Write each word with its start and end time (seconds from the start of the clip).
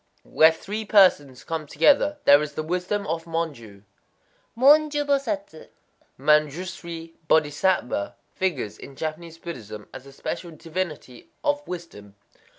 _Where 0.23 0.51
three 0.51 0.83
persons 0.83 1.43
come 1.43 1.67
together, 1.67 2.17
there 2.23 2.41
is 2.41 2.53
the 2.53 2.63
wisdom 2.63 3.05
of 3.05 3.25
Monjū. 3.25 3.83
Monjū 4.57 5.05
Bosatsu 5.05 5.67
[Mañdjus'ri 6.19 7.13
Bodhisattva] 7.27 8.15
figures 8.33 8.79
in 8.79 8.95
Japanese 8.95 9.37
Buddhism 9.37 9.87
as 9.93 10.07
a 10.07 10.11
special 10.11 10.49
divinity 10.49 11.29
of 11.43 11.61
wisdom. 11.67 12.15